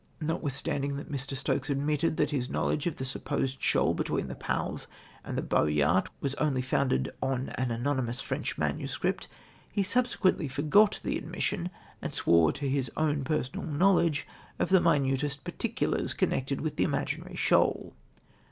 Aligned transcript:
Notwithstandino 0.19 0.97
that 0.97 1.11
Mr. 1.11 1.37
Stokes 1.37 1.69
admitted 1.69 2.17
that 2.17 2.31
his 2.31 2.49
o 2.49 2.51
knowledge 2.53 2.87
of 2.87 2.95
the 2.95 3.05
supposed 3.05 3.61
shoal 3.61 3.93
between 3.93 4.29
the 4.29 4.35
Palles 4.35 4.87
and 5.23 5.37
the 5.37 5.43
Boyart 5.43 6.07
was 6.21 6.33
only 6.39 6.63
founded 6.63 7.11
on 7.21 7.49
an 7.49 7.69
anonymous 7.69 8.19
French 8.19 8.57
MS., 8.57 8.97
he 9.71 9.83
subsequently 9.83 10.47
forgot 10.47 10.99
the 11.03 11.19
admission, 11.19 11.69
and 12.01 12.15
swore 12.15 12.51
to 12.51 12.67
his 12.67 12.89
own 12.97 13.23
personal 13.23 13.67
knowledge 13.67 14.25
of 14.57 14.69
the 14.69 14.81
minutest 14.81 15.43
particulars 15.43 16.15
connected 16.15 16.61
with 16.61 16.77
the 16.77 16.83
imaginary 16.83 17.35
shoal 17.35 17.93